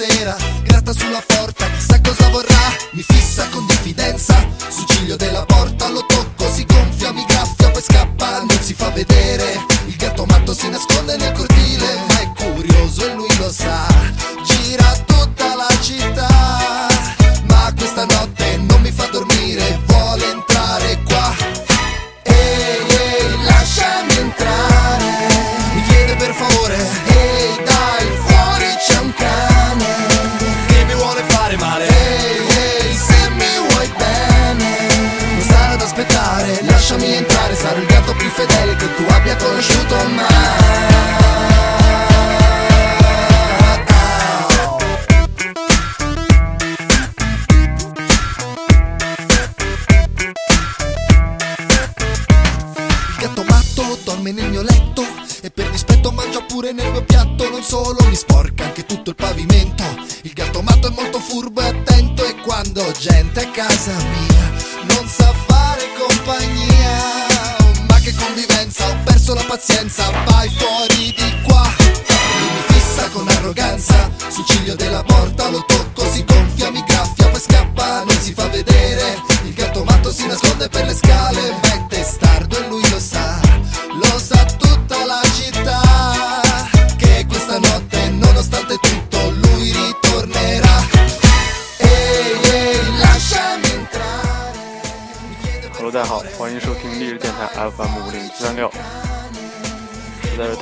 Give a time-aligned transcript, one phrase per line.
[0.00, 4.34] sera Gratta sulla porta, chissà cosa vorrà Mi fissa con diffidenza
[4.68, 6.04] Sul ciglio della porta lo
[37.54, 40.70] sarò il gatto più fedele che tu abbia conosciuto mai.
[54.20, 55.02] Dorme nel mio letto
[55.40, 57.48] E per dispetto mangia pure nel mio piatto.
[57.48, 59.84] Non solo mi sporca anche tutto il pavimento.
[60.22, 64.09] Il gatto matto è molto furbo e attento E quando gente a casa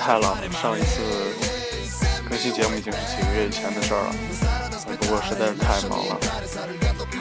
[0.08, 1.02] 太了，上一次
[2.30, 4.14] 更新节目已经是几个月以前的事儿了，
[4.96, 6.16] 不过实在是太忙了，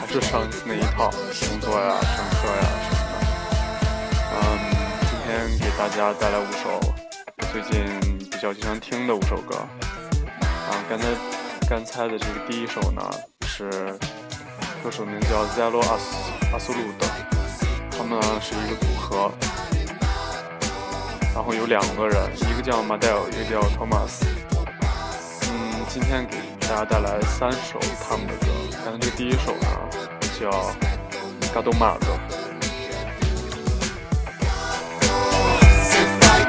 [0.00, 3.20] 还是上一次那一套工作呀、上课呀什么的。
[4.32, 4.40] 嗯，
[5.04, 6.80] 今天给大家带来五首
[7.52, 7.84] 最近
[8.30, 9.56] 比较经常听的五首歌。
[10.40, 11.04] 啊，刚才
[11.68, 13.02] 刚才的这个第一首呢
[13.46, 13.68] 是
[14.82, 16.00] 歌手名叫 Zelo As
[16.56, 17.06] Asuludo。
[17.90, 19.30] 他们呢是一个组合，
[21.38, 24.26] 然后有两个人，一个叫马黛尔一个叫托马斯。
[25.52, 28.46] 嗯，今天给大家带来三首他们的歌。
[28.84, 29.68] 刚才这个第一首呢
[30.40, 30.50] 叫
[31.54, 32.18] Gado Mago。
[35.84, 36.42] Se fai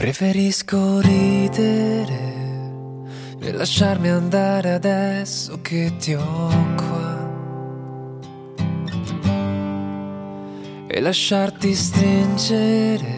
[0.00, 2.72] Preferisco ridere
[3.38, 7.28] e lasciarmi andare adesso che ti ho qua.
[10.86, 13.14] E lasciarti stringere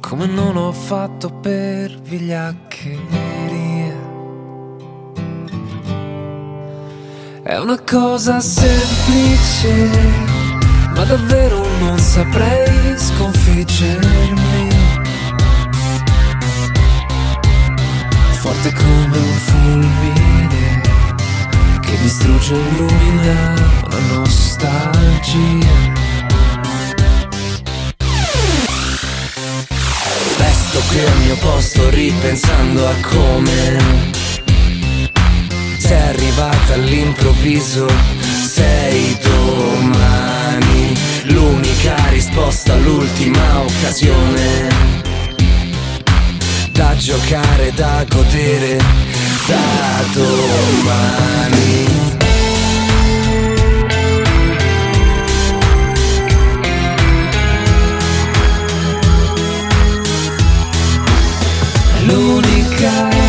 [0.00, 2.98] come non ho fatto per vigliaccheria.
[7.44, 9.88] È una cosa semplice,
[10.96, 14.29] ma davvero non saprei sconfiggermi.
[18.60, 20.80] Forte come un fulmine
[21.80, 23.54] che distrugge e illumina
[23.88, 25.68] la nostalgia.
[30.36, 33.78] Resto qui al mio posto ripensando a come
[35.78, 37.86] sei arrivata all'improvviso,
[38.46, 40.94] sei domani.
[41.24, 44.99] L'unica risposta all'ultima occasione
[46.80, 48.78] da giocare, da godere,
[49.46, 51.88] da domani.
[62.06, 63.19] L'unica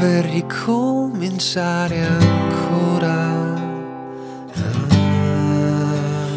[0.00, 3.18] per ricominciare ancora.
[4.54, 4.88] Ah,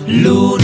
[0.05, 0.62] L'unica.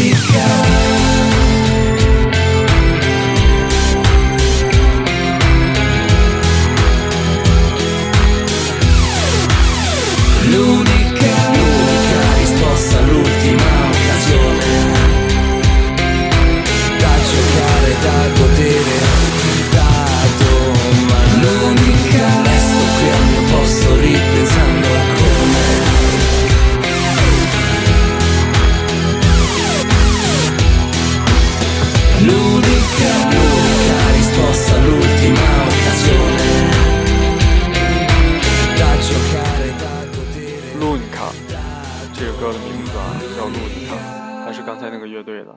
[44.45, 45.55] 还是刚才那个乐队的。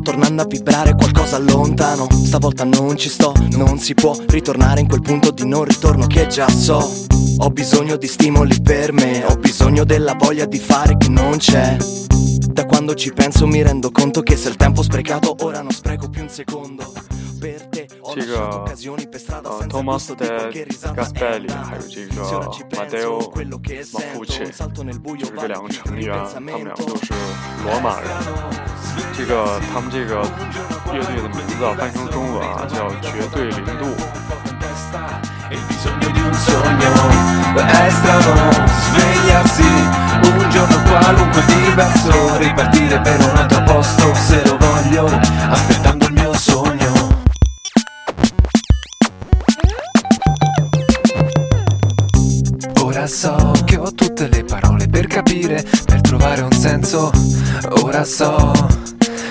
[0.00, 2.06] Tornando a vibrare qualcosa lontano.
[2.10, 6.26] Stavolta non ci sto, non si può ritornare in quel punto di non ritorno che
[6.26, 7.06] già so.
[7.38, 11.76] Ho bisogno di stimoli per me, ho bisogno della voglia di fare che non c'è.
[12.52, 16.08] Da quando ci penso mi rendo conto che se il tempo sprecato ora non spreco
[16.08, 16.92] più un secondo.
[17.38, 17.79] Per te
[18.13, 18.65] 这个
[19.33, 20.51] 呃，Thomas de
[20.95, 22.23] Gaspelli 还有这个
[22.71, 23.31] Matteo
[23.91, 24.51] Mafucci，
[25.17, 27.13] 就是这两个成员，他们两个都是
[27.63, 28.09] 罗马人。
[29.17, 30.21] 这个他们这个
[30.93, 33.85] 乐队的名字啊，翻译成中文啊，叫绝对零度。
[55.30, 57.12] Capire, per trovare un senso.
[57.82, 58.52] Ora so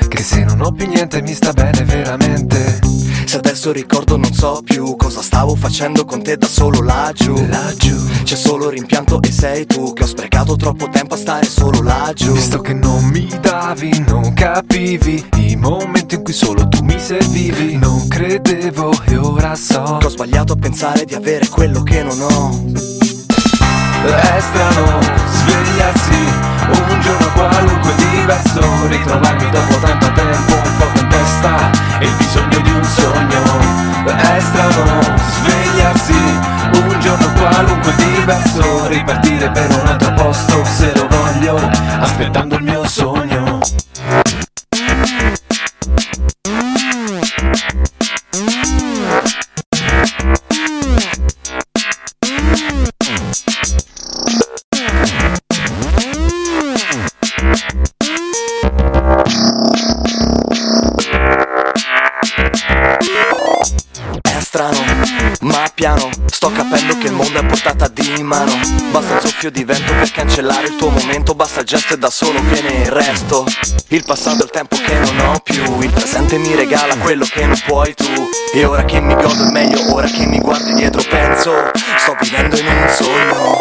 [0.07, 2.79] che se non ho più niente mi sta bene veramente.
[3.25, 7.35] Se adesso ricordo non so più cosa stavo facendo con te da solo laggiù.
[7.47, 7.97] Laggiù.
[8.23, 12.31] C'è solo rimpianto e sei tu che ho sprecato troppo tempo a stare solo laggiù.
[12.31, 17.77] Visto che non mi davi, non capivi i momenti in cui solo tu mi servivi.
[17.77, 22.21] Non credevo e ora so che ho sbagliato a pensare di avere quello che non
[22.21, 23.08] ho.
[24.05, 26.23] È strano svegliarsi
[26.69, 29.68] un giorno qualunque diverso Ritrovarmi dopo
[69.39, 71.33] soffio di vento per cancellare il tuo momento.
[71.33, 73.45] Basta il gesto e da solo viene il resto.
[73.87, 75.81] Il passato è il tempo che non ho più.
[75.81, 78.29] Il presente mi regala quello che non puoi tu.
[78.53, 82.57] E ora che mi godo è meglio, ora che mi guardi dietro penso Sto vivendo
[82.57, 83.59] in un sogno.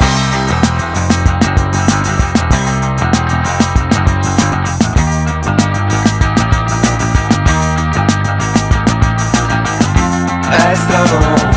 [10.51, 11.17] È strano.
[11.17, 11.48] un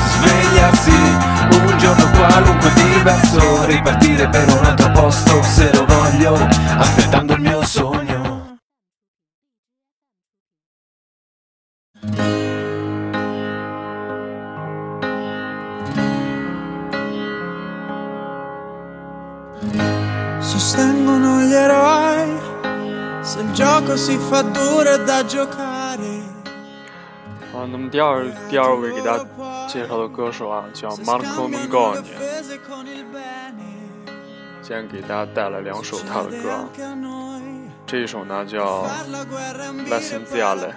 [2.42, 6.34] qualunque diverso Ripartire per un altro posto se lo voglio
[6.78, 8.20] Aspettando il mio sogno.
[20.40, 22.40] Sostengono gli eroi
[23.22, 26.30] Se il gioco si fa duro da giocare.
[27.52, 29.26] Quando un diavolo, il diavolo che dà
[29.68, 32.04] 介绍的歌手啊，叫 Marco Mengoni。
[34.62, 36.68] 今天给大家带来两首他的歌，
[37.86, 38.84] 这一首呢叫
[39.90, 40.74] 《L'essenziale》。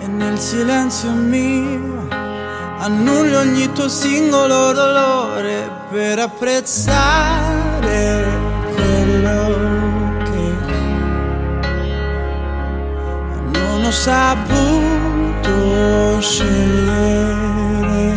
[0.00, 2.08] E nel silenzio mio
[2.80, 8.26] annullo ogni tuo singolo dolore per apprezzare
[8.74, 9.70] quello
[13.92, 15.01] saputo
[16.20, 18.14] scegliere.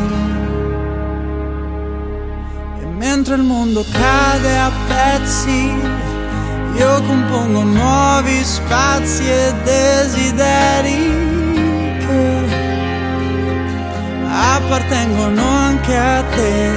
[2.80, 5.74] E mentre il mondo cade a pezzi,
[6.78, 11.24] io compongo nuovi spazi e desideri
[12.00, 12.46] che
[14.30, 16.72] appartengono anche a te,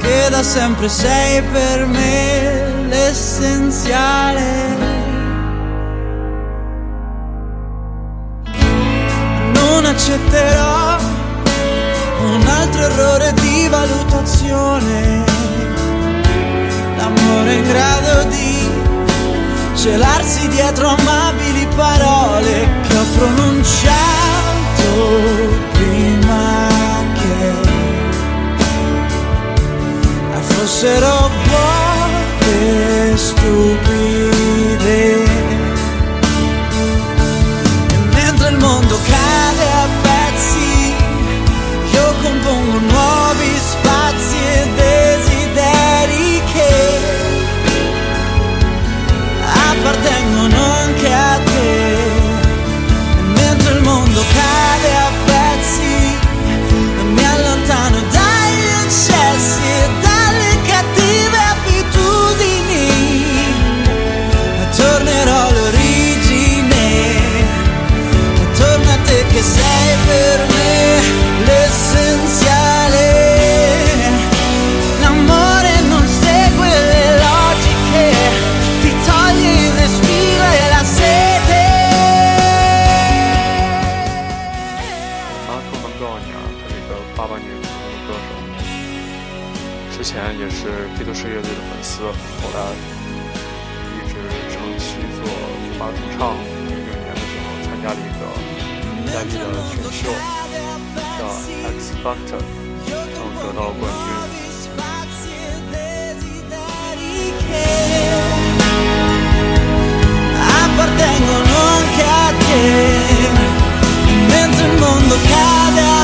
[0.00, 4.85] che da sempre sei per me l'essenziale.
[9.96, 10.98] Accetterò
[12.20, 15.24] un altro errore di valutazione.
[16.98, 18.68] L'amore in grado di
[19.74, 23.94] celarsi dietro amabili parole che ho pronunciato
[25.72, 26.68] prima
[27.14, 27.54] che
[30.42, 33.95] fossero vuote stupide
[90.06, 92.58] 前也是披头士乐队的粉丝，后来
[93.90, 94.14] 一直
[94.54, 95.20] 长期做
[95.80, 96.38] 吧主唱。
[96.64, 98.22] 零六年的时候参加了一个
[99.02, 100.06] 意大利的选秀，
[101.18, 101.20] 叫
[101.74, 102.38] X Factor，
[102.86, 104.06] 然后得到了冠军。
[110.76, 112.54] appartengono anche a te,
[114.28, 115.95] mentre il mondo cade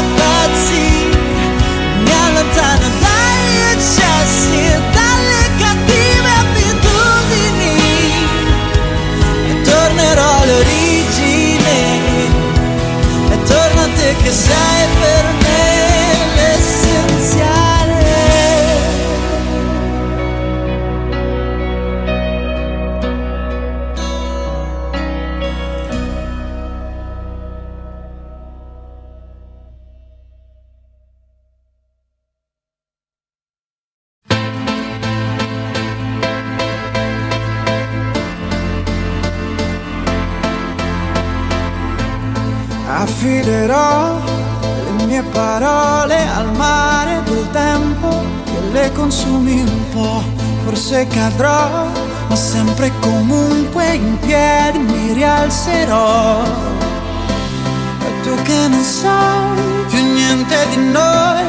[45.22, 50.24] le mie parole al mare del tempo che le consumi un po'.
[50.66, 51.88] Forse cadrò,
[52.28, 56.44] ma sempre e comunque in piedi mi rialzerò.
[58.06, 61.46] E tu che non sai più niente di noi,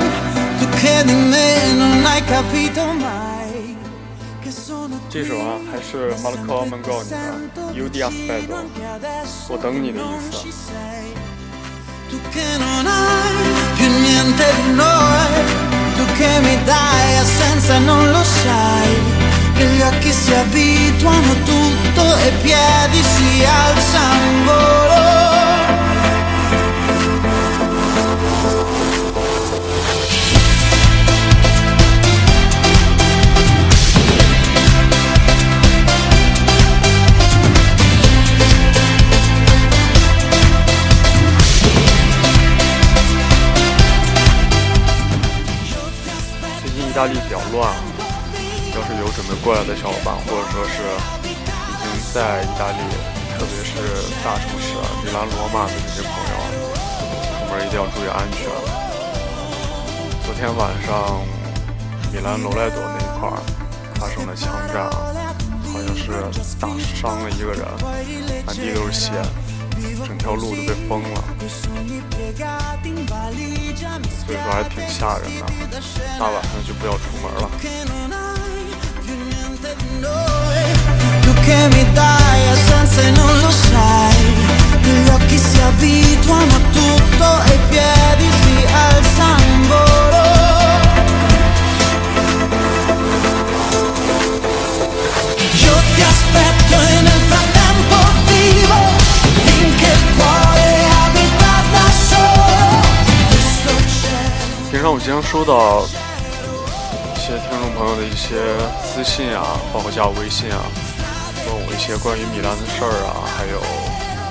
[0.59, 3.77] tu che di me non hai capito mai.
[4.41, 7.09] Che sono 这首啊，还是 Marco Mangoni
[7.55, 8.57] 的《You di aspetto》，
[9.49, 10.73] 我等你的意思。
[14.24, 15.34] Niente di noi,
[15.96, 18.92] tu che mi dai assenza non lo sai,
[19.56, 23.83] che gli occhi si abituano tutto e piedi si alzano
[47.54, 47.62] 意大利比较乱，
[48.74, 50.82] 要是有准备过来的小伙伴，或者说是
[51.30, 52.82] 已经在意大利，
[53.38, 53.72] 特别是
[54.24, 56.36] 大城市米兰、罗马的这些朋友，
[57.38, 58.50] 出门一定要注意安全。
[60.26, 61.22] 昨天晚上，
[62.12, 63.30] 米兰罗莱朵那一块
[63.96, 64.90] 发生了枪战，
[65.72, 66.26] 好像是
[66.60, 67.68] 打伤了一个人，
[68.46, 69.12] 满地都是血，
[69.96, 71.24] 整条路都被封了，
[74.26, 75.46] 所以说还挺吓人的。
[76.20, 77.50] 大晚上就不要出门了。
[77.64, 78.24] che non hai
[79.22, 79.34] più
[105.04, 108.40] 经收到一些听众朋友的一些
[108.88, 110.64] 私信啊，包括加我微信啊，
[111.44, 113.60] 问我一些关于米兰的事儿啊，还有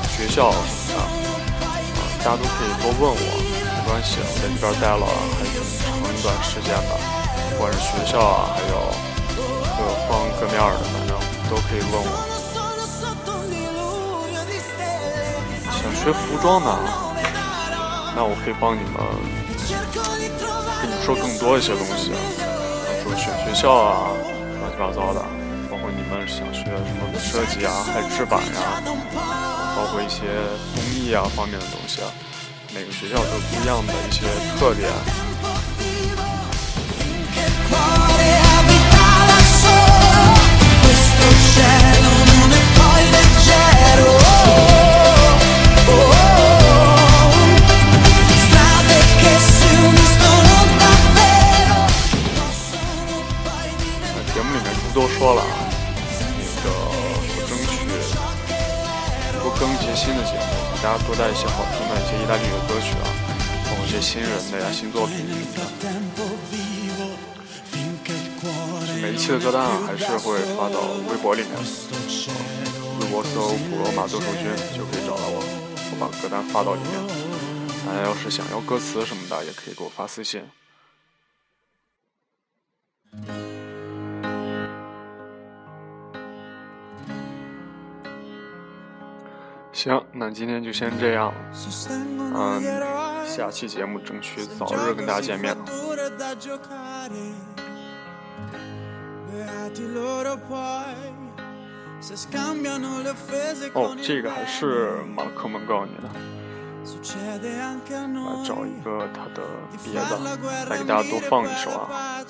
[0.09, 5.05] 学校什么的，啊，大家都可以多问我，没关系，我在这边待了
[5.37, 6.97] 还挺长一段时间的，
[7.53, 8.89] 不管是学校啊，还有
[9.77, 11.13] 各方各面的，反正
[11.53, 12.17] 都可以问我。
[15.69, 16.73] 想学服装的，
[18.17, 19.05] 那我可以帮你们
[19.63, 24.11] 跟你说更多一些东西，比如说选学校啊，
[24.61, 25.21] 乱七八糟的，
[25.71, 28.83] 包括你们想学什么设计啊，还有制版呀、
[29.77, 30.23] 包括一些
[30.75, 32.11] 工艺啊方面的东西啊，
[32.75, 34.23] 每个学校都有不一样的一些
[34.59, 34.91] 特点。
[55.23, 55.55] 说了啊，
[56.35, 57.87] 那个我争取
[59.39, 63.07] 多更一些新的节目，给大家多带一些好听的一些意大利语的歌曲啊，
[63.71, 65.63] 包括一些新人的呀、新作品什么的。
[69.01, 71.55] 每一期的歌单啊，还是会发到微博里面，
[72.99, 76.99] 微博搜“普罗马斗兽君”就可以找到我，我把歌单发到里面。
[77.87, 80.43] 大家要是想要歌词什么的，也可以给我发私信。
[89.83, 92.63] 行，那今天就先这样，sostengono 嗯
[93.27, 95.57] 下期节目争取早日跟大家见面。
[103.75, 106.09] 哦，这个还是马克蒙告你的。
[106.85, 109.43] 来找一个他的
[109.83, 110.17] 别的，
[110.71, 112.23] 来给大家多放一首啊。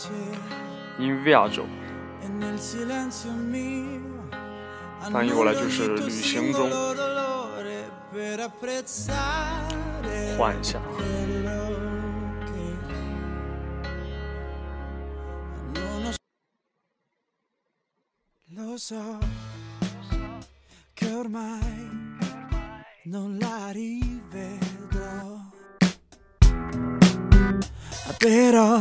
[0.99, 1.65] In viaggio，
[5.13, 6.71] 翻译过来就是旅行中。
[10.37, 10.83] 幻想。
[18.55, 19.19] Lo so
[20.93, 21.89] che ormai
[23.05, 25.41] non la rivedrò,
[28.19, 28.79] però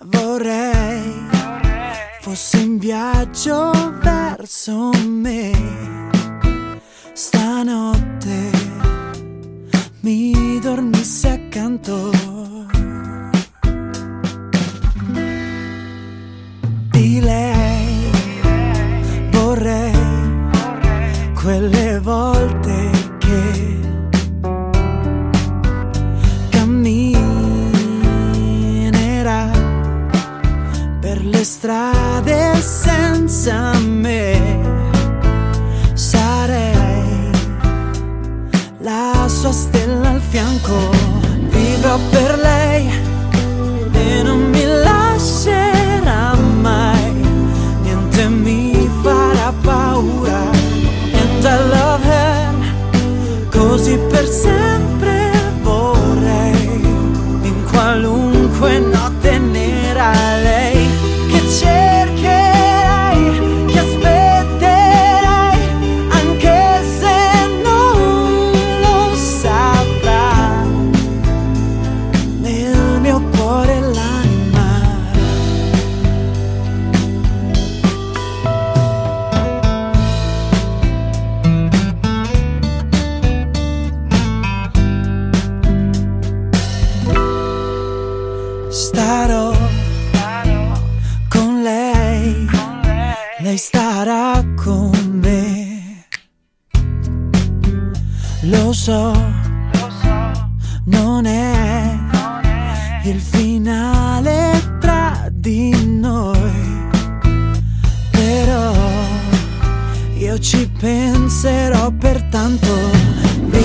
[0.00, 1.28] vorrei
[2.20, 3.70] fosse in viaggio
[4.02, 5.93] verso me
[10.04, 12.10] mi dormisse accanto.
[16.90, 18.10] Di lei
[19.30, 19.92] vorrei
[21.32, 23.80] quelle volte che
[26.50, 27.10] camminerà
[31.00, 33.83] per le strade senza me.
[40.64, 40.90] Fianco,
[41.50, 43.03] vivrò per lei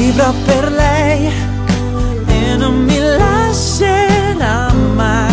[0.09, 1.31] vivrò per lei
[2.25, 5.28] e non mi lascerà mai.